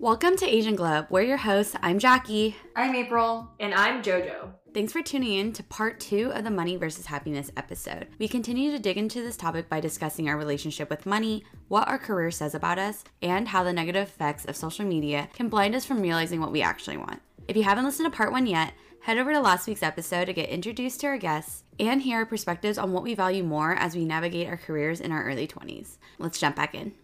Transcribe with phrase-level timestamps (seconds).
[0.00, 1.04] Welcome to Asian Glow.
[1.10, 1.76] We're your hosts.
[1.82, 2.56] I'm Jackie.
[2.74, 3.50] I'm April.
[3.60, 4.48] And I'm JoJo.
[4.72, 8.06] Thanks for tuning in to part two of the Money versus Happiness episode.
[8.18, 11.98] We continue to dig into this topic by discussing our relationship with money, what our
[11.98, 15.84] career says about us, and how the negative effects of social media can blind us
[15.84, 17.20] from realizing what we actually want.
[17.46, 20.32] If you haven't listened to part one yet, head over to last week's episode to
[20.32, 23.94] get introduced to our guests and hear our perspectives on what we value more as
[23.94, 25.98] we navigate our careers in our early 20s.
[26.18, 26.94] Let's jump back in.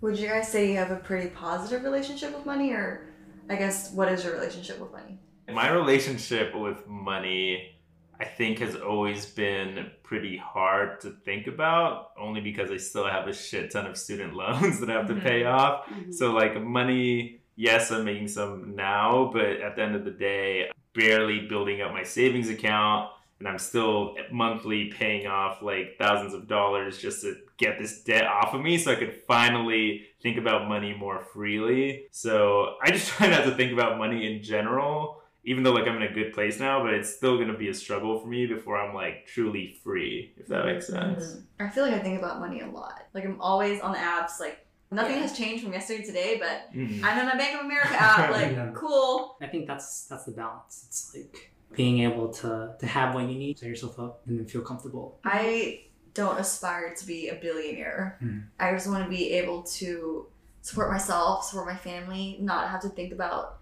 [0.00, 3.06] Would you guys say you have a pretty positive relationship with money, or
[3.50, 5.18] I guess what is your relationship with money?
[5.52, 7.72] My relationship with money,
[8.18, 13.28] I think, has always been pretty hard to think about, only because I still have
[13.28, 15.86] a shit ton of student loans that I have to pay off.
[15.86, 16.14] Mhm.
[16.14, 20.70] So, like, money, yes, I'm making some now, but at the end of the day,
[20.94, 23.10] barely building up my savings account.
[23.40, 28.26] And I'm still monthly paying off like thousands of dollars just to get this debt
[28.26, 32.04] off of me so I could finally think about money more freely.
[32.10, 35.96] So I just try not to think about money in general, even though like I'm
[35.96, 38.76] in a good place now, but it's still gonna be a struggle for me before
[38.78, 41.24] I'm like truly free, if that makes sense.
[41.36, 41.42] Mhm.
[41.66, 43.06] I feel like I think about money a lot.
[43.14, 44.38] Like I'm always on the apps.
[44.38, 45.22] Like nothing Yeah.
[45.22, 47.02] has changed from yesterday to today, but Mhm.
[47.02, 48.30] I'm in my Bank of America app.
[48.38, 48.70] Like Yeah.
[48.74, 49.38] cool.
[49.40, 50.84] I think that's that's the balance.
[50.88, 54.46] It's like being able to to have what you need, set yourself up, and then
[54.46, 55.18] feel comfortable.
[55.24, 58.16] I don't aspire to be a billionaire.
[58.20, 58.38] Hmm.
[58.58, 60.26] I just want to be able to
[60.62, 63.59] support myself, support my family, not have to think about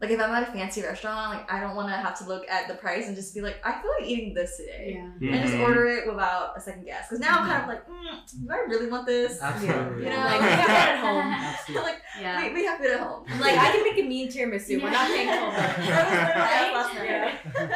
[0.00, 2.48] like if I'm at a fancy restaurant, like I don't want to have to look
[2.48, 5.02] at the price and just be like, I feel like eating this today.
[5.20, 5.32] Yeah.
[5.32, 5.62] And just Mhm.
[5.64, 7.08] order it without a second guess.
[7.08, 9.42] Because now I'm kind of like, mm, do I really want this?
[9.42, 10.04] Absolutely.
[10.04, 11.00] You know, Like, we have that at
[11.74, 11.82] home.
[11.82, 12.42] Like Yeah.
[12.46, 13.24] we, we have it at home.
[13.40, 14.80] Like, I can make a mean tiramisu.
[14.82, 17.70] We're not paying twelve That was literally Right?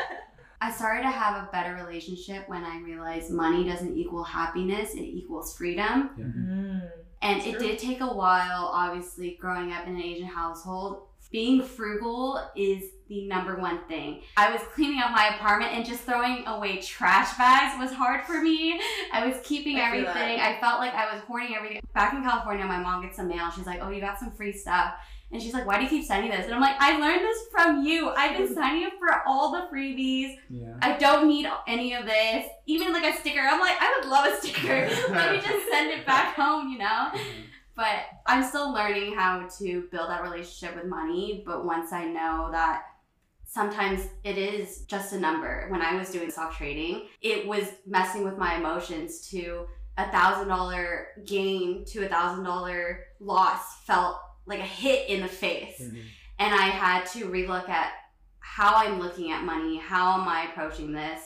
[0.60, 5.00] I started to have a better relationship when I realized money doesn't equal happiness, it
[5.00, 6.10] equals freedom.
[6.16, 6.88] Mm.
[7.20, 7.66] And That's it true.
[7.66, 11.08] did take a while, obviously, growing up in an Asian household.
[11.32, 14.22] Being frugal is the number one thing.
[14.36, 18.40] I was cleaning up my apartment and just throwing away trash bags was hard for
[18.42, 18.80] me.
[19.12, 20.06] I was keeping I everything.
[20.06, 20.56] that.
[20.56, 21.80] I felt like I was hoarding everything.
[21.94, 23.50] Back in California, my mom gets some mail.
[23.50, 24.94] She's like, Oh, you got some free stuff.
[25.30, 26.44] And she's like, Why do you keep sending this?
[26.44, 28.10] And I'm like, I learned this from you.
[28.10, 30.36] I've been signing up for all the freebies.
[30.50, 30.76] Yeah.
[30.82, 32.46] I don't need any of this.
[32.66, 33.40] Even like a sticker.
[33.40, 34.90] I'm like, I would love a sticker.
[35.10, 37.10] Let me just send it back home, you know?
[37.12, 37.40] Mm-hmm.
[37.74, 41.42] But I'm still learning how to build that relationship with money.
[41.46, 42.84] But once I know that
[43.46, 48.24] sometimes it is just a number, when I was doing stock trading, it was messing
[48.24, 49.66] with my emotions to
[49.98, 54.16] a thousand dollar gain to a thousand dollar loss felt
[54.46, 56.02] like a hit in the face Mhm.
[56.38, 57.92] and I had to relook at
[58.38, 61.20] how I'm looking at money, how am I approaching this,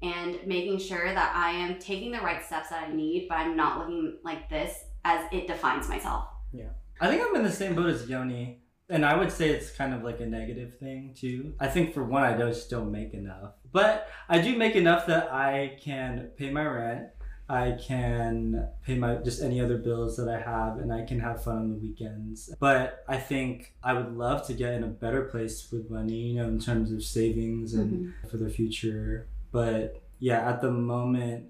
[0.00, 3.56] and making sure that I am taking the right steps that I need, but I'm
[3.56, 6.28] not looking like this as it defines myself.
[6.52, 6.70] Yeah.
[7.00, 8.60] I think I'm in the same boat as Yoni.
[8.90, 11.54] And I would say it's kind of like a negative thing too.
[11.60, 13.52] I think for one, I don't still make enough.
[13.70, 17.08] But I do make enough that I can pay my rent.
[17.50, 21.42] I can pay my just any other bills that I have and I can have
[21.42, 22.54] fun on the weekends.
[22.60, 26.34] But I think I would love to get in a better place with money, you
[26.36, 28.28] know, in terms of savings and mm-hmm.
[28.28, 29.28] for the future.
[29.50, 31.46] But yeah, at the moment,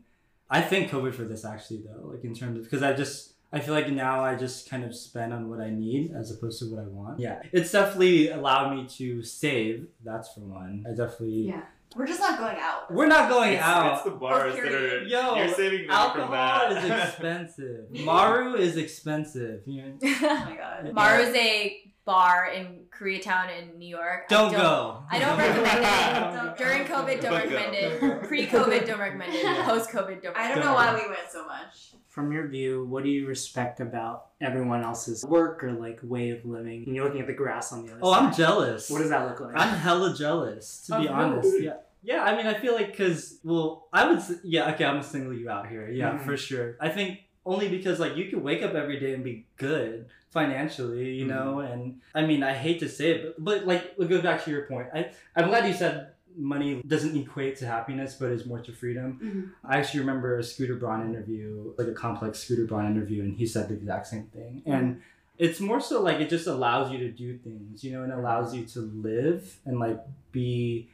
[0.50, 3.60] I thank COVID for this actually though, like in terms of because I just I
[3.60, 6.66] feel like now I just kind of spend on what I need as opposed to
[6.70, 7.18] what I want.
[7.20, 9.86] Yeah, it's definitely allowed me to save.
[10.04, 10.84] That's for one.
[10.86, 11.48] I definitely.
[11.48, 11.62] Yeah.
[11.96, 12.92] We're just not going out.
[12.92, 13.94] We're not going It's, out.
[13.94, 15.02] it's the bars that are.
[15.04, 16.84] Yo, you're saving money from Alcohol that.
[16.84, 18.04] is expensive.
[18.04, 19.62] Maru is expensive.
[19.66, 19.92] You know?
[20.04, 20.92] oh my god.
[20.92, 24.24] Maru's a bar in Koreatown in New York.
[24.30, 25.02] I Don't, go.
[25.10, 26.36] I don't recommend it.
[26.36, 26.84] Don't During.
[26.84, 28.06] COVID, don't Don't recommend go.
[28.06, 28.22] it.
[28.24, 29.64] Pre-COVID, don't recommend it.
[29.64, 30.36] Post-COVID, don't.
[30.36, 31.92] I don't know why we went so much.
[32.08, 36.44] From your view, what do you respect about everyone else's work or like way of
[36.44, 36.84] living?
[36.86, 38.22] And you're looking at the grass on the other Oh, side.
[38.24, 38.90] I'm jealous.
[38.90, 39.54] What does that look like?
[39.56, 41.14] I'm hella jealous, to Oh, be really?
[41.14, 41.60] honest.
[41.62, 41.72] Yeah.
[42.02, 45.34] Yeah, I mean, I feel like, because, well, I would, yeah, okay, I'm gonna single
[45.34, 45.88] you out here.
[45.90, 46.24] Yeah, Mhm.
[46.24, 46.76] for sure.
[46.80, 51.14] I think only because, like, you can wake up every day and be good financially,
[51.14, 51.60] you know?
[51.60, 54.62] And I mean, I hate to say it, but, but like, go back to your
[54.62, 54.88] point.
[54.94, 59.18] I, I'm glad you said money doesn't equate to happiness, but is more to freedom.
[59.22, 59.68] Mhm.
[59.70, 63.46] I actually remember a Scooter Braun interview, like a complex Scooter Braun interview, and he
[63.46, 64.62] said the exact same thing.
[64.66, 65.00] And
[65.38, 68.54] it's more so like it just allows you to do things, you know, and allows
[68.54, 69.98] you to live and like
[70.32, 70.88] be.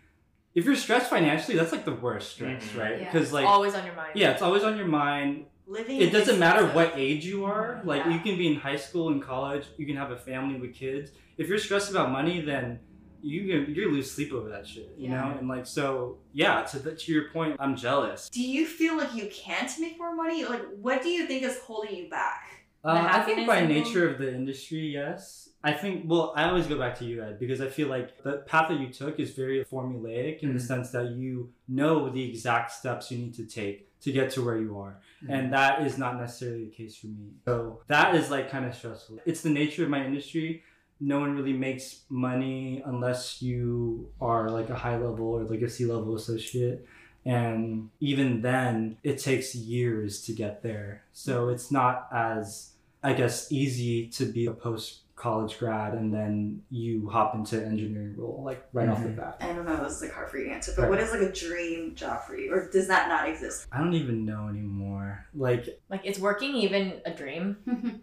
[0.54, 2.78] If you're stressed financially, that's like the worst stress, Mhm.
[2.80, 3.00] right?
[3.00, 3.12] Yeah.
[3.12, 4.12] Because like, Always on your mind.
[4.14, 5.46] yeah, it's always on your mind.
[5.66, 6.00] Living.
[6.00, 7.80] It doesn't matter what age you are.
[7.84, 8.12] Like Yeah.
[8.14, 9.64] you can be in high school and college.
[9.78, 11.10] You can have a family with kids.
[11.38, 12.80] If you're stressed about money, then
[13.22, 14.92] you you lose sleep over that shit.
[14.98, 15.20] You Yeah.
[15.30, 16.62] know, and like so, yeah.
[16.64, 18.28] To the, to your point, I'm jealous.
[18.28, 20.44] Do you feel like you can't make more money?
[20.44, 22.42] Like, what do you think is holding you back?
[22.84, 25.48] Uh, I think by nature of the industry, yes.
[25.66, 28.42] I think, well, I always go back to you, Ed, because I feel like the
[28.46, 30.66] path that you took is very formulaic in the Mhm.
[30.66, 34.58] sense that you know the exact steps you need to take to get to where
[34.58, 35.00] you are.
[35.28, 35.50] And mm-hmm.
[35.52, 37.32] that is not necessarily the case for me.
[37.46, 39.18] So that is like kind of stressful.
[39.24, 40.62] It's the nature of my industry.
[41.00, 45.68] No one really makes money unless you are like a high level or like a
[45.68, 46.86] C level associate.
[47.24, 51.04] And even then, it takes years to get there.
[51.12, 52.72] So it's not as,
[53.02, 58.14] I guess, easy to be a post college grad and then you hop into engineering
[58.14, 59.16] role like right off the Mhm.
[59.16, 59.38] bat.
[59.40, 59.82] I don't know.
[59.82, 60.90] This is like hard for you to answer, but Right.
[60.90, 63.66] what is like a dream job for you, or does that not exist?
[63.72, 65.24] I don't even know anymore.
[65.34, 67.56] Like, Like, is working even a dream?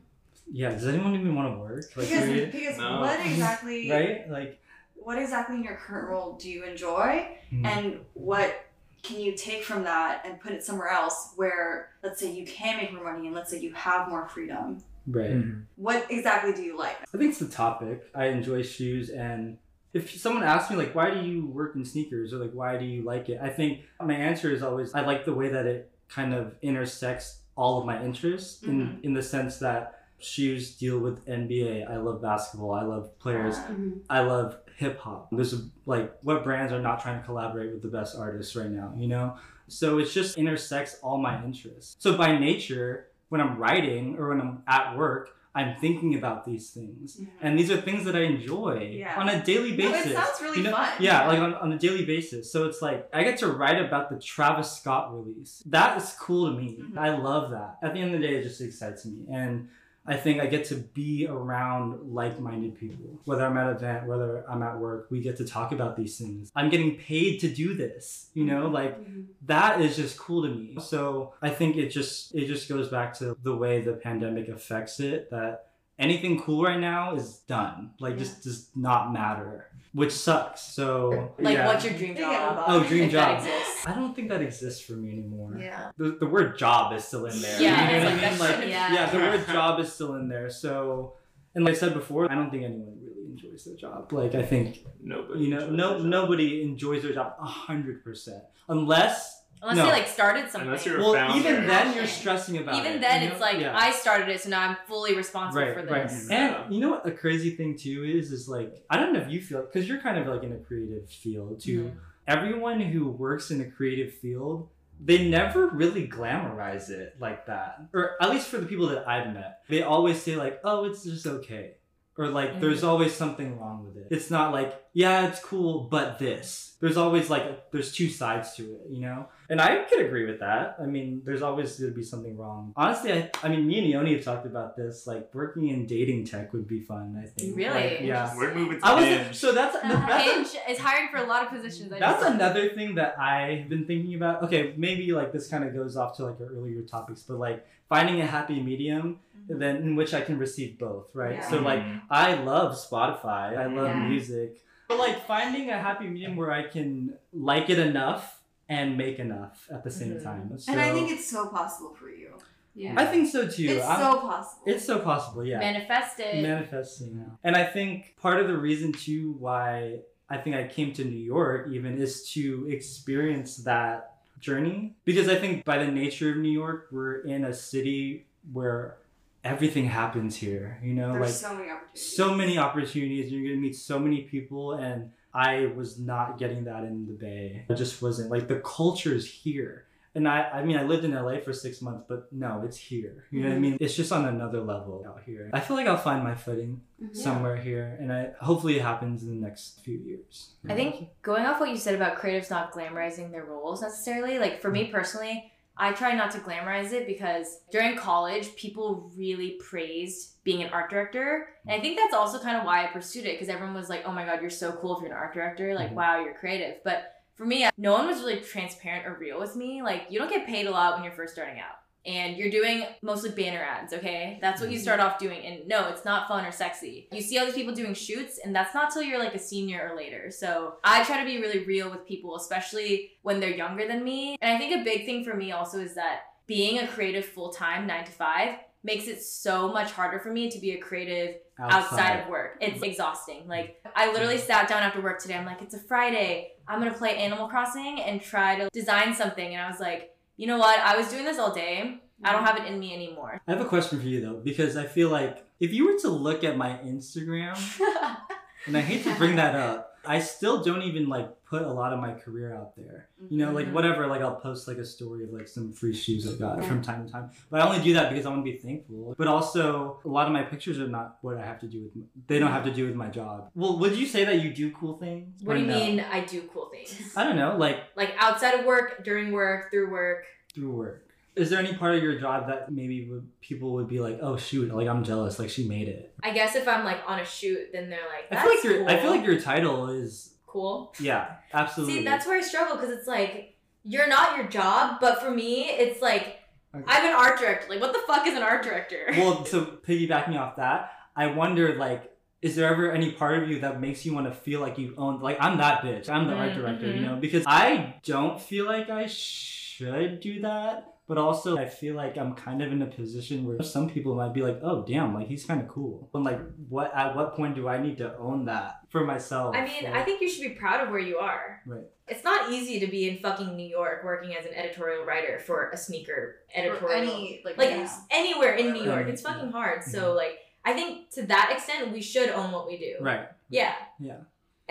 [0.51, 1.83] yeah, does anyone even want to work?
[1.95, 3.01] Like, Because, because No.
[3.01, 4.27] what exactly, right?
[4.27, 4.59] Like,
[4.95, 7.63] what exactly in your current role do you enjoy, hmm.
[7.67, 8.65] and what
[9.03, 12.77] can you take from that and put it somewhere else where, let's say, you can
[12.77, 14.83] make more money, and let's say you have more freedom.
[15.07, 15.31] Right.
[15.31, 15.63] Mhm.
[15.75, 16.98] What exactly do you like?
[17.13, 18.09] I think it's the topic.
[18.15, 19.57] I enjoy shoes, and
[19.94, 22.86] if someone asks me like, "Why do you work in sneakers?" or like, "Why do
[22.86, 25.92] you like it?" I think my answer is always, I like the way that it
[26.09, 29.03] kind of intersects all of my interests in Mhm.
[29.03, 31.83] in the sense that shoes deal with NBA.
[31.89, 32.71] I love basketball.
[32.74, 33.57] I love players.
[33.57, 34.00] Uh, Mhm.
[34.09, 35.30] I love hip hop.
[35.31, 38.69] There's a, like what brands are not trying to collaborate with the best artists right
[38.69, 39.36] now, you know?
[39.68, 41.95] So it just intersects all my interests.
[42.00, 46.69] So by nature, when I'm writing or when I'm at work, I'm thinking about these
[46.71, 47.17] things.
[47.19, 47.27] Mhm.
[47.41, 49.19] And these are things that I enjoy Yeah.
[49.19, 50.11] on a daily No, basis.
[50.11, 50.89] it sounds really You know- fun.
[50.99, 52.51] Yeah, like on, on a daily basis.
[52.53, 55.63] So it's like I get to write about the Travis Scott release.
[55.65, 56.79] That is cool to me.
[56.81, 56.97] Mhm.
[56.97, 57.77] I love that.
[57.81, 59.25] At the end of the day, it just excites me.
[59.31, 59.67] And
[60.06, 63.19] I think I get to be around like-minded people.
[63.25, 66.18] Whether I'm at an event, whether I'm at work, we get to talk about these
[66.18, 66.51] things.
[66.56, 68.30] I'm getting paid to do this.
[68.33, 69.25] You know, like Mhm.
[69.45, 70.75] that is just cool to me.
[70.81, 75.00] So I think it just it just goes back to the way the pandemic affects
[75.00, 75.70] it that
[76.01, 77.92] anything cool right now is done.
[78.00, 80.62] Like just does not matter, which sucks.
[80.62, 81.68] So Like, yeah.
[81.68, 82.57] what's your dream They get job?
[82.57, 82.86] involved.
[82.86, 83.48] Oh, dream if that job.
[83.48, 83.88] exists.
[83.88, 85.57] I don't think that exists for me anymore.
[85.59, 85.92] Yeah.
[85.98, 87.62] The, the word job is still in there.
[87.62, 88.39] Yeah, you know what like I mean?
[88.39, 88.94] Like, Yeah.
[88.94, 90.50] yeah, the word job is still in there.
[90.50, 91.13] So,
[91.56, 94.12] and like I said before, I don't think anyone really enjoys their job.
[94.13, 95.44] Like I think Nobody.
[95.44, 96.06] you know, enjoys no their job.
[96.07, 99.85] nobody enjoys their job a hundred percent, unless Unless No.
[99.85, 100.67] you like started something.
[100.69, 101.37] Unless you're a well, founder.
[101.39, 102.79] even then you're stressing about it.
[102.79, 103.33] Even then, you know?
[103.33, 103.77] it's like Yeah.
[103.77, 106.09] I started it, so now I'm fully responsible right, for right.
[106.09, 106.27] this.
[106.29, 106.63] Yeah.
[106.63, 109.29] And you know what a crazy thing too is is like I don't know if
[109.29, 111.85] you feel because you're kind of like in a creative field too.
[111.85, 111.91] Mhm.
[112.27, 114.69] Everyone who works in a creative field,
[115.03, 119.33] they never really glamorize it like that, or at least for the people that I've
[119.33, 121.75] met, they always say like, "Oh, it's just okay,"
[122.21, 122.62] or like, mm-hmm.
[122.62, 126.97] "There's always something wrong with it." It's not like, "Yeah, it's cool, but this." There's
[126.97, 129.27] always like there's two sides to it, you know.
[129.50, 130.77] And I could agree with that.
[130.81, 132.73] I mean, there's always going to be something wrong.
[132.75, 135.06] Honestly, I, I mean, me and Yoni have talked about this.
[135.06, 137.56] Like, working in dating tech would be fun, I think.
[137.56, 137.73] Really?
[137.73, 138.35] Like, yeah.
[138.35, 139.35] We're moving to I was Hinge.
[139.35, 141.94] so that's uh, that's, a, Hinge is hiring for a lot of positions.
[141.94, 144.44] I that's just- another thing that I've been thinking about.
[144.44, 147.63] Okay, maybe like this kind of goes off to like our earlier topics, but like
[147.89, 149.19] finding a happy medium
[149.59, 151.36] then in which I can receive both, right?
[151.36, 151.50] Yeah.
[151.50, 152.01] So like Mhm.
[152.09, 154.07] I love Spotify, I love Yeah.
[154.07, 159.19] music, but like finding a happy medium where I can like it enough and make
[159.19, 160.24] enough at the same Mhm.
[160.24, 160.58] time.
[160.60, 162.29] So, And I think it's so possible for you.
[162.74, 162.93] Yeah.
[162.98, 163.65] I think so too.
[163.65, 164.63] It's I'm- so possible.
[164.65, 165.60] it's so possible, yeah.
[165.60, 166.41] manifest it.
[166.41, 167.38] manifesting now.
[167.43, 171.20] And I think part of the reason too why I think I came to New
[171.20, 174.08] York even is to experience that
[174.39, 178.98] journey because I think by the nature of New York we're in a city where
[179.43, 182.15] everything happens here, you know, There's like so many opportunities.
[182.15, 186.65] so many opportunities you're going to meet so many people and I was not getting
[186.65, 187.65] that in the Bay.
[187.69, 189.86] It just wasn't like the culture is here.
[190.13, 193.24] And I, I mean, I lived in LA for six months, but no, it's here.
[193.31, 193.62] You know what I Mhm.
[193.62, 193.77] mean?
[193.79, 195.50] It's just on another level out here.
[195.53, 197.15] I feel like I'll find my footing Mhm.
[197.15, 200.51] somewhere here, and I hopefully it happens in the next few years.
[200.67, 204.60] I think going off what you said about creatives not glamorizing their roles necessarily, like
[204.60, 210.43] for me personally, I try not to glamorize it because during college, people really praised
[210.43, 211.47] being an art director.
[211.65, 214.03] And I think that's also kind of why I pursued it because everyone was like,
[214.05, 215.73] oh my God, you're so cool if you're an art director.
[215.73, 215.95] Like, Mhm.
[215.95, 216.83] wow, you're creative.
[216.83, 219.81] But for me, no one was really transparent or real with me.
[219.81, 221.77] Like, you don't get paid a lot when you're first starting out.
[222.05, 224.39] And you're doing mostly banner ads, okay?
[224.41, 224.84] That's what you mm-hmm.
[224.84, 225.46] start off doing.
[225.46, 227.08] And no, it's not fun or sexy.
[227.12, 229.89] You see all these people doing shoots, and that's not till you're like a senior
[229.91, 230.31] or later.
[230.31, 234.38] So I try to be really real with people, especially when they're younger than me.
[234.41, 237.51] And I think a big thing for me also is that being a creative full
[237.51, 241.36] time, nine to five, makes it so much harder for me to be a creative
[241.60, 242.58] outside of work.
[242.60, 243.48] It's exhausting.
[243.48, 243.89] Like mm-hmm.
[243.96, 245.36] I literally sat down after work today.
[245.36, 246.53] I'm like, it's a Friday.
[246.67, 249.53] I'm gonna play Animal Crossing and try to design something.
[249.53, 250.79] And I was like, you know what?
[250.79, 252.01] I was doing this all day.
[252.24, 252.48] I don't mm.
[252.48, 253.39] have it in me anymore.
[253.48, 256.10] I have a question for you though, because I feel like if you were to
[256.10, 257.55] look at my Instagram,
[258.65, 261.91] and I hate to bring that up, I still don't even like put a lot
[261.91, 263.10] of my career out there.
[263.29, 263.74] You know, like Mhm.
[263.74, 266.81] whatever, like I'll post like a story of like some free shoes I got from
[266.81, 267.29] time to time.
[267.50, 269.13] But I only do that because I want to be thankful.
[269.17, 271.91] But also, a lot of my pictures are not what I have to do with.
[272.27, 273.51] They don't have to do with my job.
[273.53, 275.43] Well, would you say that you do cool things?
[275.43, 275.77] What do you no?
[275.77, 276.89] mean I do cool things?
[277.17, 280.24] I don't know, like Like outside of work, during work, through work.
[280.55, 281.08] through work.
[281.36, 284.36] Is there any part of your job that maybe would, people would be like, "Oh
[284.36, 287.25] shoot, like I'm jealous, like she made it." I guess if I'm like on a
[287.25, 288.89] shoot, then they're like, I feel like your.
[288.89, 290.93] I feel like your title is cool.
[291.00, 292.00] yeah, absolutely.
[292.00, 295.65] See, that's where I struggle because it's like you're not your job, but for me,
[295.70, 296.38] it's like
[296.74, 296.86] Okay.
[296.88, 297.67] I'm an art director.
[297.70, 299.08] Like, what the fuck is an art director?
[299.17, 302.10] well, so piggybacking off that, I wonder like,
[302.41, 304.93] is there ever any part of you that makes you want to feel like you
[304.98, 307.05] own like I'm that bitch, I'm the art Mm, director, you mhm.
[307.08, 307.15] know?
[307.17, 310.93] Because I don't feel like I should do that.
[311.12, 314.34] But also, I feel like I'm kind of in a position where some people might
[314.34, 315.13] be like, "Oh, damn!
[315.13, 316.39] Like he's kind of cool." And like,
[316.70, 316.96] what?
[316.96, 319.53] At what point do I need to own that for myself?
[319.53, 321.62] I mean, Like- I think you should be proud of where you are.
[321.65, 321.84] Right.
[322.08, 325.70] It's not easy to be in fucking New York working as an editorial writer for
[325.72, 327.01] a sneaker Or editorial.
[327.01, 327.91] any like, like news.
[328.10, 329.03] anywhere in New York.
[329.03, 329.10] Right.
[329.10, 329.84] It's fucking hard.
[329.84, 330.15] So mm-hmm.
[330.15, 332.96] like I think to that extent we should own what we do.
[333.01, 333.27] right.
[333.50, 333.75] Yeah.
[334.00, 334.20] Yeah.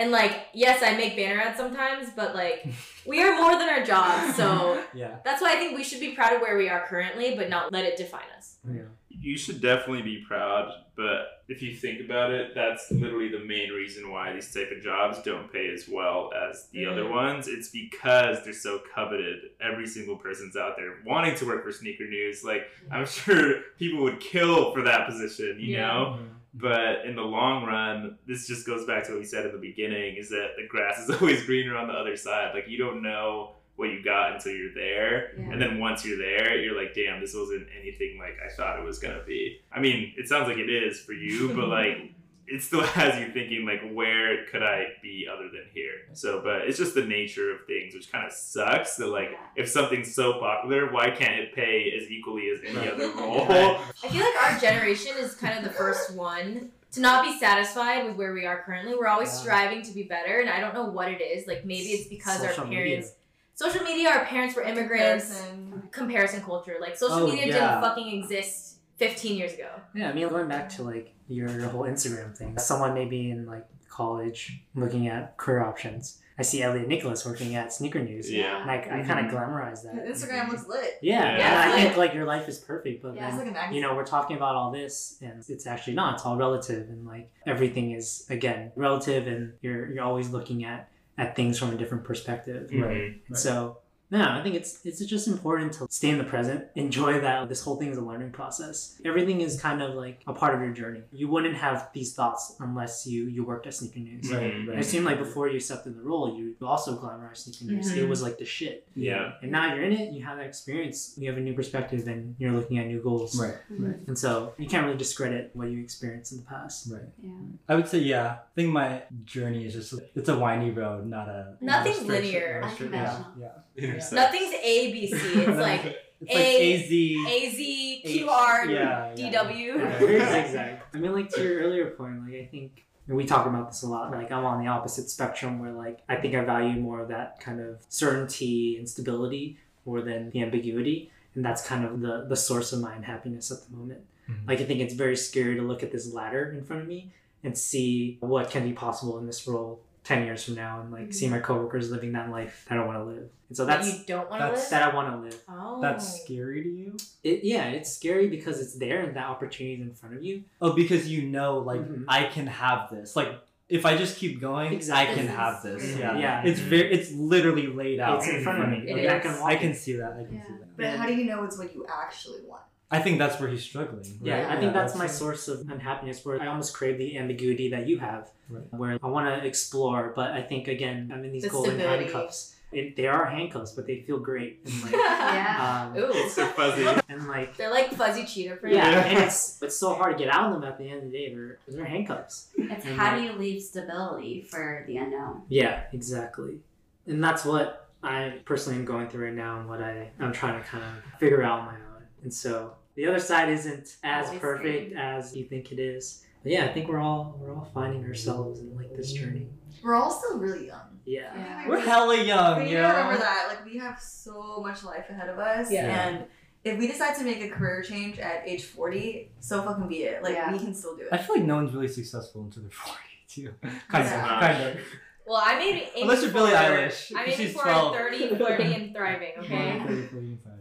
[0.01, 2.67] And like, yes, I make banner ads sometimes, but like
[3.07, 4.35] we are more than our job.
[4.35, 5.17] So Yeah.
[5.25, 7.71] that's why I think we should be proud of where we are currently, but not
[7.71, 8.57] let it define us.
[8.69, 8.83] Yeah.
[9.11, 13.71] You should definitely be proud, but if you think about it, that's literally the main
[13.71, 17.11] reason why these type of jobs don't pay as well as the other Mm.
[17.11, 17.47] ones.
[17.47, 19.51] It's because they're so coveted.
[19.61, 22.43] Every single person's out there wanting to work for sneaker news.
[22.43, 25.87] Like I'm sure people would kill for that position, you Yeah.
[25.89, 26.19] know?
[26.53, 29.59] But in the long run, this just goes back to what we said in the
[29.59, 32.55] beginning is that the grass is always greener on the other side.
[32.55, 35.33] Like you don't know what you got until you're there.
[35.39, 35.53] Yeah.
[35.53, 38.85] And then once you're there, you're like, damn, this wasn't anything like I thought it
[38.85, 39.61] was gonna be.
[39.73, 42.13] I mean, it sounds like it is for you, but like
[42.51, 45.93] it still has you thinking like where could I be other than here?
[46.13, 49.69] So but it's just the nature of things, which kind of sucks that like if
[49.69, 53.47] something's so popular, why can't it pay as equally as any other role?
[53.51, 58.05] I feel like our generation is kind of the first one to not be satisfied
[58.05, 58.95] with where we are currently.
[58.97, 59.35] We're always Yeah.
[59.43, 61.47] striving to be better, and I don't know what it is.
[61.47, 62.85] Like maybe it's because Social our media.
[62.87, 63.13] parents,
[63.55, 65.89] social media, our parents were immigrants, Comparison.
[65.93, 66.77] comparison culture.
[66.81, 67.53] Like social Oh, media yeah.
[67.69, 69.69] didn't fucking exist 15 years ago.
[69.95, 73.47] Yeah, I mean, going back to like your, your whole Instagram thing, someone maybe in
[73.47, 76.19] like college looking at career options.
[76.39, 78.31] I see Elliot Nicholas working at Sneaker News.
[78.31, 78.63] Yeah.
[78.63, 79.95] And I, I kind of glamorize that.
[80.07, 80.99] Instagram looks lit.
[81.03, 81.63] Yeah, Yeah.
[81.65, 81.85] and I Yeah.
[81.85, 84.07] think like your life is perfect, but Yeah, it's then like a you know we're
[84.07, 86.15] talking about all this, and it's actually not.
[86.15, 90.89] It's all relative, and like everything is again relative, and you're you're always looking at
[91.19, 92.71] at things from a different perspective.
[92.71, 92.83] Mhm.
[92.87, 93.23] Right.
[93.29, 93.79] And So
[94.11, 97.63] no, I think it's it's just important to stay in the present, enjoy that this
[97.63, 99.01] whole thing is a learning process.
[99.05, 101.03] Everything is kind of like a part of your journey.
[101.13, 104.31] You wouldn't have these thoughts unless you you worked at Sneaker News.
[104.33, 104.53] Right.
[104.55, 104.69] Mhm.
[104.69, 104.79] Right.
[104.81, 107.93] It seemed like before you accepted the role, you also glamorized Sneaker News.
[107.93, 108.09] It Mhm.
[108.09, 108.87] was like the shit.
[108.95, 109.33] Yeah.
[109.43, 112.35] And now you're in it, you have that experience, you have a new perspective, and
[112.39, 113.41] you're looking at new goals.
[113.41, 113.55] Right.
[113.71, 113.97] Right.
[114.09, 116.91] And so you can't really discredit what you experienced in the past.
[116.93, 117.03] Right.
[117.23, 117.31] Yeah.
[117.69, 118.27] I would say yeah.
[118.51, 121.93] I think my journey is just it's a windy road, not a nothing not a
[121.95, 122.61] straight- linear.
[122.61, 123.53] not a straight- Yeah.
[124.01, 124.21] Unconventional.
[124.21, 124.25] Yeah.
[124.25, 125.41] Nothing's A B C.
[125.43, 127.53] It's like It's like A- AZ.
[127.53, 129.31] A Z Q R yeah, D yeah.
[129.31, 129.79] W.
[129.79, 130.81] Yeah, very zigzag.
[130.93, 133.89] I mean, like to your earlier point, like I think we talk about this a
[133.89, 134.11] lot.
[134.13, 137.41] Like I'm on the opposite spectrum where like I think I value more of that
[137.41, 142.37] kind of certainty and stability more than the ambiguity, and that's kind of the the
[142.37, 144.01] source of my unhappiness at the moment.
[144.31, 144.47] Mhm.
[144.47, 147.13] Like I think it's very scary to look at this ladder in front of me
[147.43, 149.81] and see what can be possible in this role
[150.11, 152.89] 10 years from now and like see my coworkers living that life that I don't
[152.89, 153.29] want to live.
[153.49, 154.71] And so That that's you don't want to that's- live.
[154.81, 155.41] that I want to live.
[155.49, 155.81] Oh.
[155.81, 156.97] That's scary to you?
[157.23, 160.43] It, yeah, it's scary because it's there and that opportunity is in front of you.
[160.61, 162.05] Oh, because you know, like Mhm.
[162.09, 163.15] I can have this.
[163.15, 163.29] Like
[163.69, 165.15] if I just keep going, Exactly.
[165.15, 165.81] I can have this.
[165.85, 166.19] really- Yeah.
[166.19, 166.43] Yeah.
[166.45, 166.93] It's very.
[166.93, 168.79] It's literally laid out It's in front of me.
[168.91, 170.13] It Like, I can I can see that.
[170.15, 170.45] I can Yeah.
[170.47, 170.77] see that.
[170.77, 172.63] But how do you know it's what you actually want?
[172.91, 174.05] I think that's where he's struggling.
[174.21, 174.57] Yeah, right?
[174.57, 175.11] I think that's my it.
[175.11, 178.65] source of unhappiness where I almost crave the ambiguity that you have, Right.
[178.73, 182.05] where I want to explore, but I think again, I'm in these The golden stability.
[182.05, 182.57] handcuffs.
[182.73, 184.61] It, they are handcuffs, but they feel great.
[184.65, 185.91] And like, Yeah.
[185.93, 186.11] um, Ooh.
[186.15, 186.85] It's so fuzzy.
[187.09, 188.75] and like, They're like fuzzy cheetah print.
[188.77, 189.01] yeah, Yeah.
[189.07, 191.17] and it's it's so hard to get out of them at the end of the
[191.17, 191.33] day.
[191.35, 192.49] They're they're handcuffs.
[192.57, 195.43] It's And how like- do you leave stability for the unknown?
[195.49, 196.59] Yeah, exactly.
[197.07, 200.61] And that's what I personally am going through right now and what I, I'm trying
[200.61, 202.03] to kind of figure out on my own.
[202.23, 206.25] And so the other side isn't as Always perfect as you think it is.
[206.43, 209.49] But yeah, I think we're all we're all finding ourselves in like this journey.
[209.83, 210.99] We're all still really young.
[211.05, 211.33] Yeah.
[211.35, 211.69] Yeah.
[211.69, 212.83] We're hella young, We need yo.
[212.83, 213.47] to remember that.
[213.49, 216.09] Like we have so much life ahead of us, Yeah.
[216.09, 216.25] and
[216.63, 220.23] if we decide to make a career change at age 40, so fucking be it.
[220.23, 220.53] Like, Yeah.
[220.53, 221.09] we can still do it.
[221.11, 223.55] I feel like no one's really successful until they're 40 too.
[223.89, 224.35] kind Yeah.
[224.35, 224.85] of, kind of.
[225.31, 225.93] Well, I made it.
[226.03, 227.13] Unless you're Billie Eilish.
[227.15, 227.95] I made it She's for 12.
[227.95, 229.31] 30, flirty, and thriving.
[229.39, 230.09] Okay.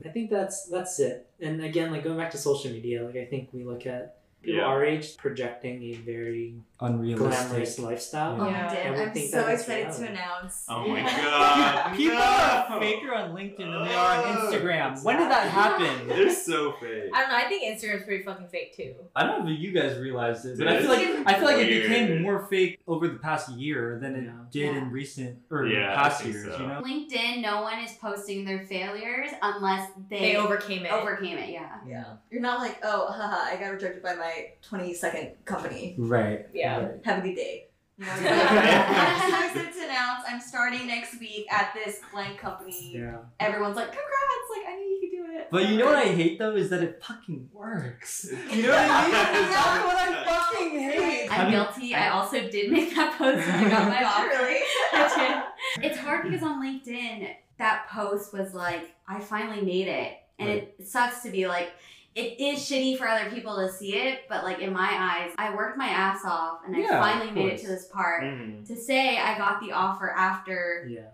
[0.06, 1.28] I think that's that's it.
[1.42, 4.60] And again, like going back to social media, like I think we look at people
[4.60, 4.66] Yeah.
[4.68, 7.86] our age projecting a very glamorous Unrealistic.
[7.86, 8.38] lifestyle.
[8.42, 8.74] Oh, Yeah.
[8.74, 10.06] Dan, And I'm think so excited reality.
[10.06, 10.66] to announce.
[10.70, 11.96] Oh my god.
[11.98, 12.22] People no.
[12.22, 15.04] are faker on LinkedIn than they are on oh, Instagram.
[15.04, 16.08] When did that happen?
[16.08, 17.12] They're so fake.
[17.14, 17.36] I don't know.
[17.36, 18.96] I think Instagram's pretty fucking fake too.
[19.16, 21.58] I don't know if you guys realized it, but I feel like I feel like
[21.58, 24.32] it became more fake over the past year than it Yeah.
[24.52, 24.82] did Yeah.
[24.82, 26.46] in recent or Yeah, past years.
[26.46, 26.62] so.
[26.62, 30.92] You know, LinkedIn, no one is posting their failures unless they, They overcame it.
[30.94, 31.50] overcame it.
[31.50, 31.78] Yeah.
[31.86, 32.04] Yeah.
[32.32, 34.29] You're not like, oh, haha, I got rejected by my
[34.62, 35.96] 20 second company.
[35.98, 36.48] right?
[36.54, 36.80] Yeah.
[36.80, 36.92] right.
[37.06, 37.66] Have a good day.
[37.98, 42.94] You know, you're I'm excited to announce I'm starting next week at this blank company.
[42.96, 43.18] Yeah.
[43.42, 44.50] Everyone's like, congrats!
[44.56, 45.48] Like, I knew you could do it.
[45.52, 48.30] But you know what I hate though is that it fucking works.
[48.52, 49.12] You know what I mean?
[49.52, 51.28] That's what I fucking hate.
[51.30, 51.94] I'm I mean, guilty.
[51.96, 54.28] I also did make that post when I got my offer.
[54.30, 54.62] Really?
[54.94, 55.44] I
[55.76, 55.86] did.
[55.86, 60.14] It's hard because on LinkedIn, that post was like, I finally made it.
[60.40, 61.70] And it sucks to be like,
[62.16, 65.56] it is shitty for other people to see it, but like in my eyes, I
[65.56, 68.24] worked my ass off and I Yeah, finally made it to this part.
[68.24, 68.66] Mhm.
[68.68, 71.10] To say I got the offer after Yeah.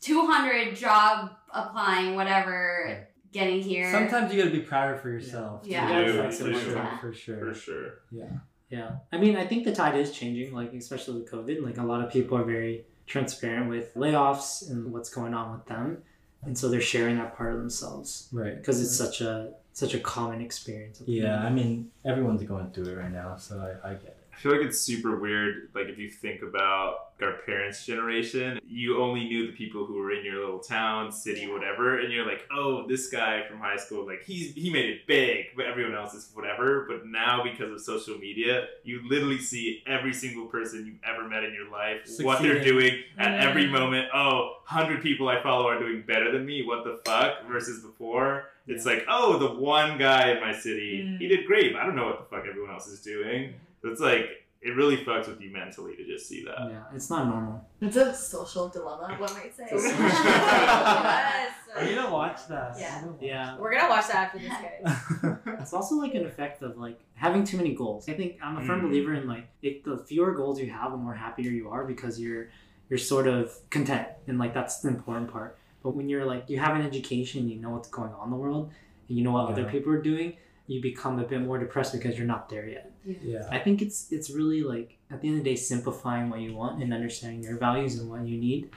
[0.00, 3.90] 200 job applying, whatever, getting here.
[3.90, 5.62] Sometimes you gotta be prouder for yourself.
[5.66, 5.88] Yeah.
[6.00, 6.88] You Yeah, flex for sure.
[7.00, 7.38] For sure.
[7.38, 7.90] For sure.
[8.10, 8.24] Yeah.
[8.68, 8.90] Yeah.
[9.12, 11.62] I mean, I think the tide is changing, like, especially with COVID.
[11.62, 15.66] Like, a lot of people are very transparent with layoffs and what's going on with
[15.66, 16.02] them.
[16.46, 18.56] And so they're sharing that part of themselves Right.
[18.56, 21.02] because it's such a such a common experience.
[21.04, 24.23] Yeah, I mean, everyone's going through it right now, so I, I get it.
[24.34, 25.68] I feel like it's super weird.
[25.74, 30.12] Like if you think about our parents' generation, you only knew the people who were
[30.12, 34.04] in your little town, city, whatever, and you're like, oh, this guy from high school,
[34.04, 36.84] like he's he made it big, but everyone else is whatever.
[36.88, 41.44] But now because of social media, you literally see every single person you've ever met
[41.44, 43.70] in your life, what they're doing at every Mm.
[43.70, 44.08] moment.
[44.12, 46.64] Oh, 100 people I follow are doing better than me.
[46.66, 47.46] What the fuck?
[47.48, 48.50] Versus before.
[48.66, 51.18] It's like, oh, the one guy in my city, Mm.
[51.18, 51.72] he did great.
[51.72, 53.54] But I don't know what the fuck everyone else is doing.
[53.84, 54.26] So it's like
[54.62, 56.56] it really fucks with you mentally to just see that.
[56.70, 57.68] Yeah, it's not normal.
[57.82, 59.64] It's a social dilemma, one might say.
[59.70, 61.52] It's a social yes.
[61.76, 62.74] Are you gonna watch that?
[62.78, 63.04] Yeah.
[63.20, 63.58] Yeah.
[63.58, 65.36] We're gonna watch that after this, guys.
[65.60, 68.08] It's also like an effect of like having too many goals.
[68.08, 68.88] I think I'm a firm Mm.
[68.88, 72.18] believer in like if the fewer goals you have, the more happier you are because
[72.18, 72.48] you're
[72.88, 75.58] you're sort of content and like that's the important part.
[75.82, 78.36] But when you're like you have an education, you know what's going on in the
[78.46, 78.72] world,
[79.08, 82.16] and you know what other people are doing, you become a bit more depressed because
[82.16, 82.90] you're not there yet.
[83.04, 83.46] Yeah.
[83.50, 86.54] I think it's it's really like at the end of the day simplifying what you
[86.54, 88.70] want and understanding your values and what you need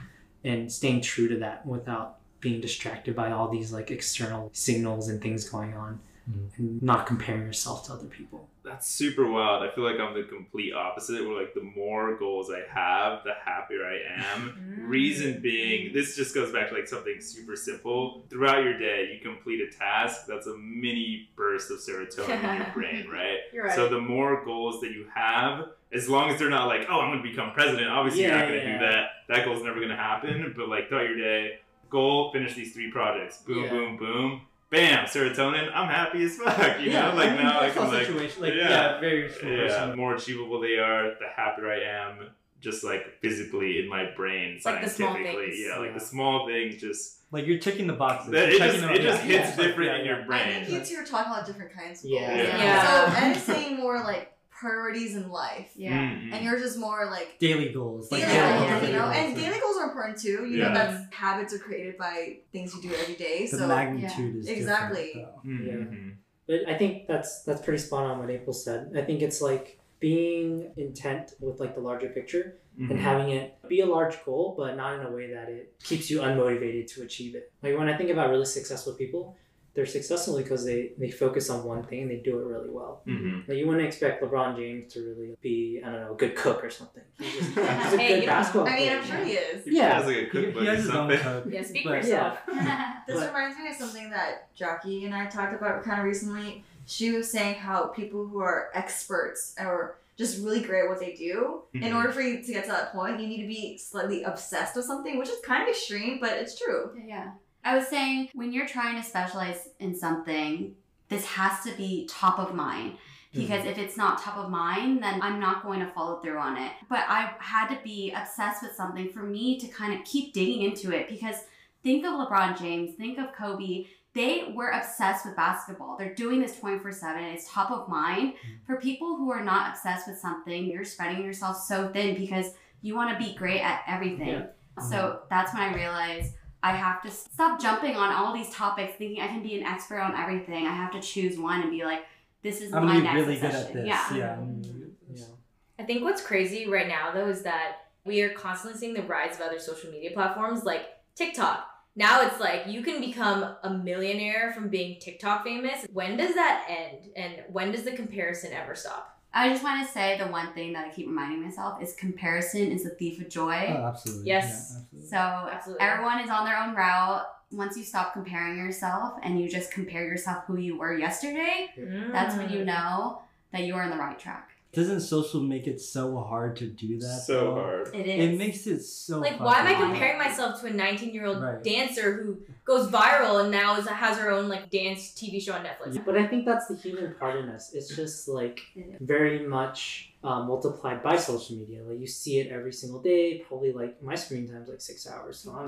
[0.44, 5.20] and staying true to that without being distracted by all these like external signals and
[5.20, 6.58] things going on Mhm.
[6.58, 8.48] and not comparing yourself to other people.
[8.64, 9.62] That's super wild.
[9.62, 11.26] I feel like I'm the complete opposite.
[11.26, 13.98] Where like the more goals I have, the happier I
[14.34, 14.76] am.
[14.86, 18.26] Reason being, this just goes back to like something super simple.
[18.28, 20.26] Throughout your day, you complete a task.
[20.26, 23.38] That's a mini burst of serotonin in your brain, right?
[23.52, 23.74] You're right.
[23.74, 27.10] So the more goals that you have, as long as they're not like, oh, I'm
[27.10, 27.88] going to become president.
[27.88, 28.78] Obviously, you're not going to yeah.
[28.78, 29.04] do that.
[29.28, 30.52] That goal's never going to happen.
[30.54, 33.38] But like throughout your day, goal, finish these three projects.
[33.38, 33.70] Boom, Yeah.
[33.70, 34.40] boom, boom.
[34.70, 35.70] Bam, serotonin.
[35.72, 36.80] I'm happy as fuck.
[36.80, 38.42] You know, like now I that's can all like situation.
[38.42, 38.68] Like, yeah.
[38.68, 42.28] yeah, very yeah, the more achievable they are, the happier I am.
[42.60, 45.64] Just like physically in my brain, like the small scientifically, things.
[45.68, 45.94] yeah, like Yeah.
[45.94, 46.80] the small things.
[46.80, 48.32] Just Like you're ticking the boxes.
[48.32, 49.14] that, You're it checking just them it off.
[49.16, 49.38] just Yeah.
[49.44, 50.10] hits different Yeah, in yeah.
[50.12, 50.64] your I brain.
[50.64, 52.26] think you two are talking about different kinds of Yeah.
[52.36, 52.48] goals.
[52.48, 52.58] Yeah.
[52.58, 53.12] Yeah.
[53.14, 55.70] So Ed is saying more like priorities in life.
[55.76, 55.92] Yeah.
[55.92, 56.32] Mhm.
[56.32, 58.10] And yours is more like Daily goals.
[58.10, 59.04] Like daily Yeah, goals, yeah, you know?
[59.04, 60.46] goals, And daily goals are important too.
[60.46, 60.68] You Yeah.
[60.68, 63.46] know, that's habits are created by things you do every day.
[63.50, 65.06] The So magnitude is Exactly.
[65.14, 65.48] different, though.
[65.96, 66.14] Mhm.
[66.46, 68.92] But I think that's that's pretty spot on what April said.
[68.96, 72.90] I think it's like being intent with like the larger picture Mhm.
[72.90, 76.08] and having it be a large goal, but not in a way that it keeps
[76.10, 77.52] you unmotivated to achieve it.
[77.62, 79.36] Like when I think about really successful people,
[79.78, 83.00] they're successful because they, they focus on one thing and they do it really well.
[83.06, 83.46] Mhm.
[83.46, 86.64] Like you wouldn't expect LeBron James to really be, I don't know, a good cook
[86.64, 87.04] or something.
[87.16, 87.62] He's, just, he's a
[87.96, 88.26] Hey, good you don't know.
[88.26, 88.98] basketball I mean, player.
[88.98, 89.64] I'm sure he is.
[89.64, 89.94] He Yeah.
[89.94, 91.44] has like a He, cookbook he has his own cook.
[91.48, 92.38] Yeah, speak for but- yourself.
[93.06, 96.64] This But- reminds me of something that Jackie and I talked about kind of recently.
[96.86, 101.12] She was saying how people who are experts or just really great at what they
[101.14, 101.94] do, in Mhm.
[101.94, 104.84] order for you to get to that point, you need to be slightly obsessed with
[104.86, 106.90] something, which is kind of extreme, but it's true.
[107.06, 107.30] Yeah.
[107.64, 110.74] I was saying when you're trying to specialize in something,
[111.08, 112.96] this has to be top of mind.
[113.32, 113.68] Because mm-hmm.
[113.68, 116.72] if it's not top of mind, then I'm not going to follow through on it.
[116.88, 120.62] But I had to be obsessed with something for me to kind of keep digging
[120.62, 121.36] into it because
[121.82, 123.84] think of LeBron James, think of Kobe.
[124.14, 125.98] They were obsessed with basketball.
[125.98, 127.22] They're doing this 24 7.
[127.22, 128.32] It's top of mind.
[128.32, 128.64] Mm-hmm.
[128.66, 132.96] For people who are not obsessed with something, you're spreading yourself so thin because you
[132.96, 134.28] want to be great at everything.
[134.28, 134.46] Yeah.
[134.88, 135.18] So uh-huh.
[135.28, 139.28] that's when I realized I have to stop jumping on all these topics thinking I
[139.28, 140.66] can be an expert on everything.
[140.66, 142.04] I have to choose one and be like,
[142.42, 143.66] this is I'm my next really good obsession.
[143.66, 143.86] at this.
[143.86, 144.14] Yeah.
[144.14, 144.32] Yeah.
[144.32, 145.20] I'm gonna be good at this.
[145.20, 145.34] Yeah.
[145.78, 149.36] I think what's crazy right now though is that we are constantly seeing the rise
[149.36, 151.68] of other social media platforms like TikTok.
[151.94, 155.84] Now it's like you can become a millionaire from being TikTok famous.
[155.92, 157.10] When does that end?
[157.16, 159.17] And when does the comparison ever stop?
[159.32, 162.72] I just want to say the one thing that I keep reminding myself is comparison
[162.72, 163.66] is the thief of joy.
[163.68, 164.26] Oh, absolutely.
[164.26, 164.44] Yes.
[164.72, 165.08] Yeah, absolutely.
[165.10, 165.86] So Absolutely.
[165.86, 167.26] everyone is on their own route.
[167.50, 171.70] Once you stop comparing yourself and you just compare yourself who you were yesterday,
[172.12, 172.52] that's when Mm.
[172.52, 174.50] you know that you are on the right track.
[174.72, 177.22] Doesn't social make it so hard to do that?
[177.26, 177.54] So though?
[177.54, 177.94] hard.
[177.94, 178.28] It is.
[178.34, 179.18] It makes it so.
[179.18, 181.62] Like, why am I comparing myself to a 19 year old Right.
[181.64, 185.64] dancer who goes viral and now is, has her own like dance TV show on
[185.64, 186.04] Netflix?
[186.04, 187.72] But I think that's the human part in us.
[187.72, 188.60] It's just like
[189.00, 191.82] very much uh, multiplied by social media.
[191.82, 193.38] Like you see it every single day.
[193.48, 195.38] Probably like my screen time's like six hours.
[195.38, 195.60] So I'm,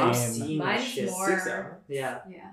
[0.00, 1.10] I'm seeing that Mine's shit.
[1.10, 1.74] more- Six hours.
[1.88, 2.18] Yeah.
[2.30, 2.50] Yeah.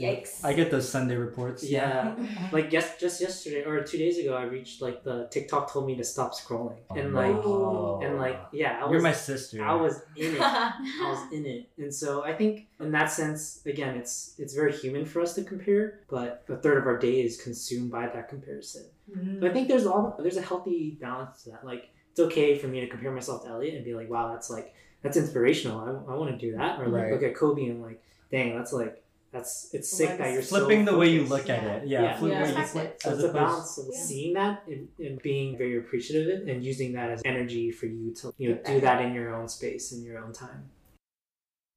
[0.00, 0.42] Yikes.
[0.42, 1.62] I get those Sunday reports.
[1.62, 2.14] Yeah.
[2.52, 5.96] like yes, just yesterday or two days ago, I reached like the TikTok told me
[5.96, 8.00] to stop scrolling, oh, and like Oh.
[8.02, 9.62] and like yeah, I was, You're my sister.
[9.62, 10.40] I was in it.
[10.40, 14.72] I was in it, and so I think in that sense, again, it's it's very
[14.72, 18.28] human for us to compare, but a third of our day is consumed by that
[18.30, 18.86] comparison.
[19.14, 19.40] Mm-hmm.
[19.40, 21.66] But I think there's all there's a healthy balance to that.
[21.66, 24.48] Like it's okay for me to compare myself to Elliot and be like, wow, that's
[24.48, 25.80] like that's inspirational.
[25.80, 27.12] I, I want to do that, or like Right.
[27.12, 29.01] look at Kobe and like, dang, that's like
[29.32, 31.76] that's it's sick Like, that you're so flipping the way you look at Yeah.
[31.76, 31.88] it.
[31.88, 32.18] Yeah, Yeah.
[32.18, 32.38] flip Yeah.
[32.38, 32.72] the way you Perspective.
[32.72, 33.02] flip.
[33.02, 33.98] So as it's a balance of Yeah.
[34.00, 37.86] seeing that and, and being very appreciative of it and using that as energy for
[37.86, 40.70] you to you know do that in your own space in your own time.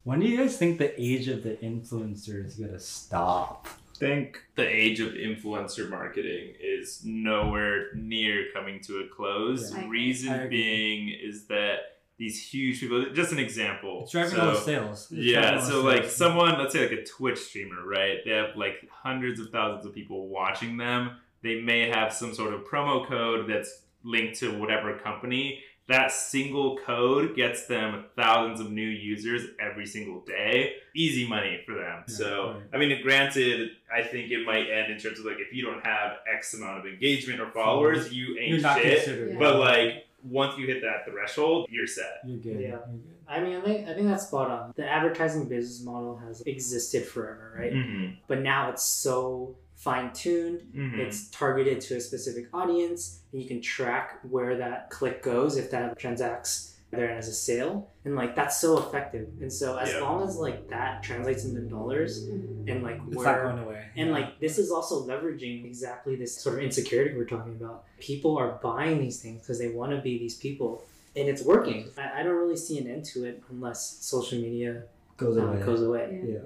[0.03, 3.67] When do you guys think the age of the influencer is gonna stop?
[3.97, 9.71] think the age of influencer marketing is nowhere near coming to a close.
[9.73, 9.87] Yeah.
[9.87, 10.49] Reason I agree.
[10.57, 13.05] being is that these huge people.
[13.13, 14.01] Just an example.
[14.03, 15.11] It's driving So- all the sales.
[15.11, 16.15] It's Yeah, all the so like sales.
[16.15, 18.19] someone, let's say like a Twitch streamer, right?
[18.23, 21.17] They have like hundreds of thousands of people watching them.
[21.43, 25.61] They may have some sort of promo code that's linked to whatever company.
[25.87, 30.73] That single code gets them thousands of new users every single day.
[30.95, 32.03] Easy money for them.
[32.07, 32.63] Yeah, so, right.
[32.73, 35.85] I mean, granted, I think it might end in terms of like if you don't
[35.85, 38.95] have X amount of engagement or followers, you ain't You're not shit.
[39.03, 39.37] considered.
[39.37, 42.19] But like once you hit that threshold, you're set.
[42.25, 42.61] you're good.
[42.61, 42.67] Yeah.
[42.67, 43.15] You're good.
[43.27, 44.73] I mean, I think, I think that's spot on.
[44.75, 47.73] The advertising business model has existed forever, right?
[47.73, 48.13] Mm-hmm.
[48.27, 50.61] But now it's so fine tuned.
[50.75, 50.99] Mm-hmm.
[50.99, 55.71] It's targeted to a specific audience, and you can track where that click goes if
[55.71, 59.27] that transacts there as a sale, and like that's so effective.
[59.41, 59.99] And so as Yeah.
[60.01, 62.23] long as like that translates into dollars,
[62.67, 63.83] and like It's not going away.
[63.95, 64.13] And Yeah.
[64.15, 67.83] like this is also leveraging exactly this sort of insecurity we're talking about.
[67.99, 70.83] People are buying these things because they want to be these people,
[71.15, 71.89] and it's working.
[71.97, 74.83] I, I don't really see an end to it unless social media
[75.17, 75.61] goes uh, away.
[75.65, 76.21] goes away.
[76.23, 76.33] Yeah.
[76.33, 76.39] Yeah.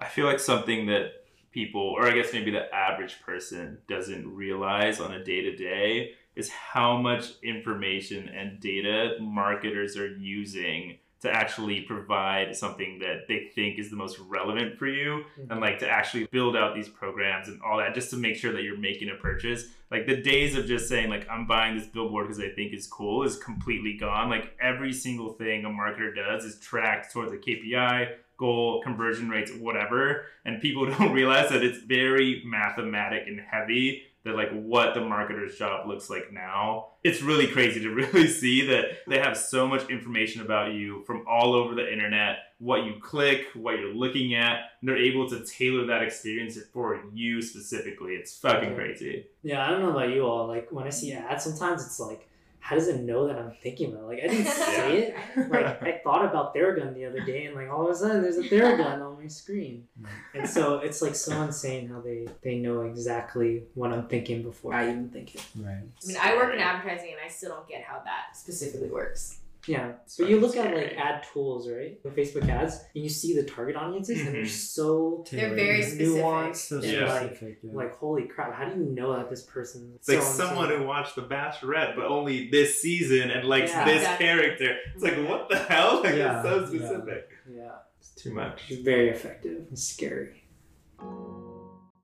[0.00, 1.15] I feel like something that
[1.56, 6.12] people, or I guess maybe the average person, doesn't realize on a day to day
[6.36, 13.50] is how much information and data marketers are using to actually provide something that they
[13.54, 15.60] think is the most relevant for you and mm-hmm.
[15.60, 18.62] like to actually build out these programs and all that just to make sure that
[18.62, 19.64] you're making a purchase.
[19.90, 22.86] Like the days of just saying like i'm buying this billboard because i think it's
[22.86, 24.28] cool is completely gone.
[24.28, 29.52] Like every single thing a marketer does is tracked towards a kpi goal conversion rates
[29.58, 35.00] whatever and people don't realize that it's very mathematic and heavy that like what the
[35.00, 36.88] marketer's job looks like now.
[37.02, 41.24] It's really crazy to really see that they have so much information about you from
[41.26, 45.44] all over the internet what you click what you're looking at and they're able to
[45.44, 48.12] tailor that experience for you specifically.
[48.12, 49.26] It's fucking crazy.
[49.42, 50.46] Yeah, I don't know about you all.
[50.46, 52.28] Like when I see ads, sometimes it's like,
[52.66, 54.02] how does it know that I'm thinking about?
[54.02, 54.06] it?
[54.06, 55.50] Like I didn't say it.
[55.50, 58.38] Like I thought about Theragun the other day, and like all of a sudden there's
[58.38, 59.86] a Theragun on my screen,
[60.34, 64.74] and so it's like so insane how they they know exactly what I'm thinking before
[64.74, 65.44] I even think it.
[65.54, 65.74] Right.
[65.74, 69.38] I mean, I work in advertising and I still don't get how that specifically works.
[69.66, 72.00] Yeah, but you look at like ad tools, right?
[72.02, 74.48] The Facebook ads, and you see the target audiences, and they're Mhm.
[74.48, 76.56] so They're very nuanced.
[76.68, 77.12] So and, Yeah.
[77.12, 77.58] like, specific.
[77.64, 77.70] yeah.
[77.74, 78.54] like holy crap!
[78.54, 79.92] How do you know that this person?
[79.96, 80.46] It's like so-and-so?
[80.46, 83.84] someone who watched The Bachelorette, but only this season and likes Yeah.
[83.84, 84.26] this Exactly.
[84.26, 84.76] character.
[84.94, 86.00] It's like, what the hell?
[86.04, 86.66] Like, Yeah, it's so yeah.
[86.88, 87.28] specific.
[87.50, 88.70] Yeah, It's too much.
[88.70, 90.44] it's very effective and scary.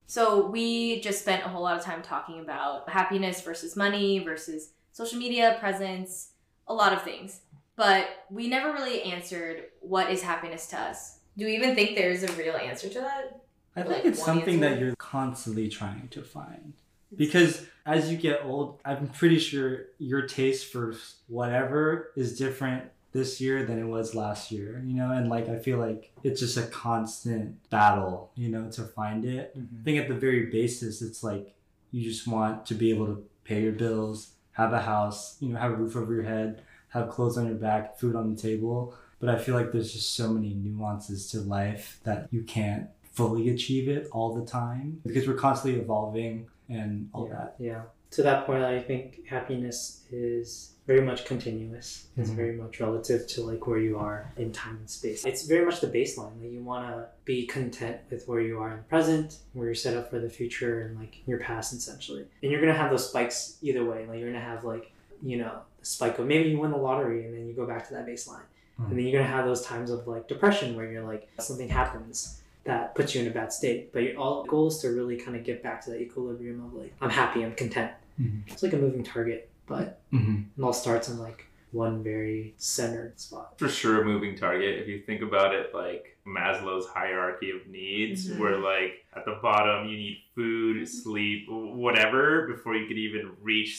[0.06, 4.72] So we just spent a whole lot of time talking about happiness versus money versus
[4.92, 6.32] social media presence,
[6.68, 7.40] a lot of things.
[7.76, 11.18] But we never really answered what is happiness to us.
[11.36, 13.40] Do we even think there's a real answer to that?
[13.74, 14.76] I think Like, it's something answer?
[14.76, 16.74] that you're constantly trying to find.
[17.14, 20.94] Because as you get old, I'm pretty sure your taste for
[21.28, 25.10] whatever is different this year than it was last year, you know?
[25.10, 29.56] And like, I feel like it's just a constant battle, you know, to find it.
[29.56, 29.80] Mm-hmm.
[29.80, 31.54] I think at the very basis, it's like
[31.90, 35.58] you just want to be able to pay your bills, have a house, you know,
[35.58, 38.94] have a roof over your head, have clothes on your back, food on the table.
[39.20, 43.50] But I feel like there's just so many nuances to life that you can't fully
[43.50, 47.54] achieve it all the time because we're constantly evolving and all yeah, that.
[47.58, 47.82] Yeah.
[48.12, 52.08] To that point, I think happiness is very much continuous.
[52.16, 52.34] It's Mhm.
[52.34, 55.24] very much relative to like where you are in time and space.
[55.24, 56.38] It's very much the baseline.
[56.42, 59.74] Like you want to be content with where you are in the present, where you're
[59.74, 62.26] set up for the future, and like your past essentially.
[62.42, 64.06] And you're gonna have those spikes either way.
[64.06, 64.90] Like you're gonna have like
[65.22, 67.94] you know spike of maybe you win the lottery and then you go back to
[67.94, 68.42] that baseline,
[68.80, 68.88] Mhm.
[68.88, 72.40] and then you're gonna have those times of like depression where you're like something happens
[72.64, 73.92] that puts you in a bad state.
[73.92, 76.72] But your all goal is to really kind of get back to that equilibrium of
[76.74, 77.90] like I'm happy, I'm content.
[78.20, 78.42] Mhm.
[78.46, 80.42] It's like a moving target, but Mm-hmm.
[80.60, 83.58] it all starts in like one very centered spot.
[83.58, 88.28] for sure a moving target if you think about it like maslow's hierarchy of needs
[88.28, 88.38] Mhm.
[88.38, 93.78] where like at the bottom you need food sleep whatever before you could even reach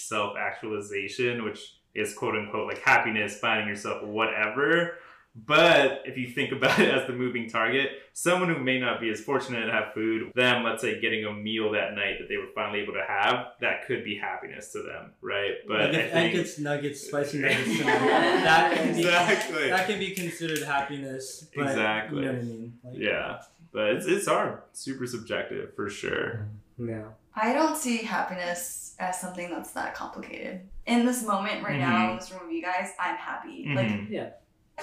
[0.58, 4.96] self-actualization which is quote unquote like happiness finding yourself whatever
[5.36, 9.10] but if you think about it as the moving target someone who may not be
[9.10, 12.38] as fortunate to have food them let's say getting a meal that night that they
[12.38, 16.10] were finally able to have that could be happiness to them right but like I
[16.10, 19.70] think, nuggets, nuggets, spicy nuggets, that can be Exactly.
[19.70, 21.48] that can be considered happiness.
[21.56, 22.20] But Exactly.
[22.20, 22.80] You know what I mean?
[22.84, 26.48] Like, Yeah, but it's it's hard, super subjective for sure.
[26.78, 27.06] Yeah.
[27.36, 30.70] I don't see happiness as something that's that complicated.
[30.86, 32.12] In this moment right now, Mhm.
[32.12, 33.66] in this room with you guys, I'm happy.
[33.74, 34.32] Like, Mhm.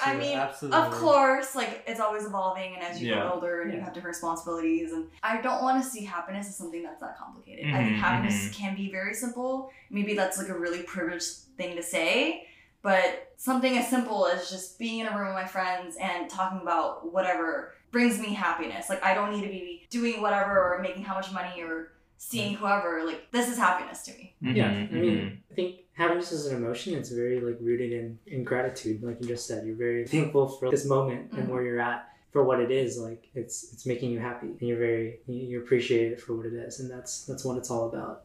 [0.00, 0.80] I Sure, mean, absolutely.
[0.80, 3.16] of course, like it's always evolving, and as you Yeah.
[3.24, 6.56] get older and you have different responsibilities, and I don't want to see happiness as
[6.56, 7.74] something that's that complicated.
[7.74, 9.70] I think Mhm, happiness can be very simple.
[9.90, 12.46] Maybe that's like a really privileged thing to say,
[12.82, 16.60] but something as simple as just being in a room with my friends and talking
[16.62, 18.88] about whatever brings me happiness.
[18.88, 22.54] Like I don't need to be doing whatever or making how much money or seeing
[22.54, 23.02] whoever.
[23.04, 24.34] Like this is happiness to me.
[24.42, 24.68] Yeah.
[24.68, 26.94] I Mhm, mean, I think happiness is an emotion.
[26.94, 29.66] It's very like rooted in, in gratitude, like you just said.
[29.66, 31.48] You're very thankful for this moment and Mhm.
[31.48, 32.98] where you're at for what it is.
[32.98, 36.46] Like it's it's making you happy, and you're very you, you appreciate it for what
[36.46, 38.24] it is, and that's that's what it's all about.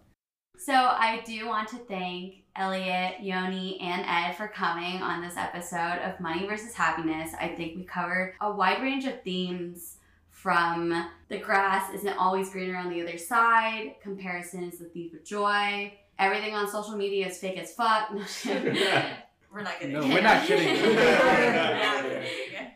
[0.58, 5.99] So I do want to thank Elliot, Yoni, and Ed for coming on this episode
[6.08, 7.34] of Money versus Happiness.
[7.39, 9.97] I think we covered a wide range of themes
[10.45, 15.25] from the grass isn't always greener on the other side, comparison is the thief of
[15.25, 18.13] joy, everything on social media is fake as fuck.
[18.13, 18.21] No.
[19.51, 19.95] We're not kidding.
[19.95, 20.84] No, we're not kidding.
[20.95, 22.67] We're not kidding.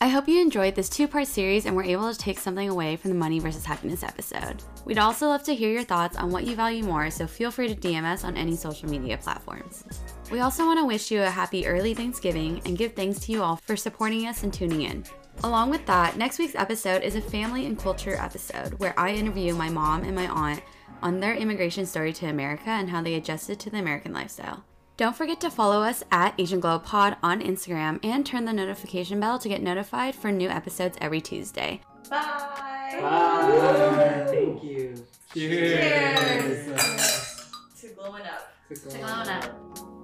[0.00, 2.96] I hope you enjoyed this two part series and were able to take something away
[2.96, 4.62] from the money versus happiness episode.
[4.84, 7.72] We'd also love to hear your thoughts on what you value more, so feel free
[7.72, 9.84] to DM us on any social media platforms.
[10.30, 13.42] We also want to wish you a happy early Thanksgiving and give thanks to you
[13.42, 15.04] all for supporting us and tuning in.
[15.44, 19.54] Along with that, next week's episode is a family and culture episode where I interview
[19.54, 20.62] my mom and my aunt
[21.00, 24.64] on their immigration story to America and how they adjusted to the American lifestyle.
[24.96, 29.20] Don't forget to follow us at Asian Glow Pod on Instagram and turn the notification
[29.20, 31.82] bell to get notified for new episodes every Tuesday.
[32.10, 32.98] Bye.
[33.00, 34.24] Bye.
[34.28, 35.06] Thank you.
[35.32, 36.66] Cheers.
[37.80, 38.52] To glowing up.
[38.68, 39.97] Good Glowing up.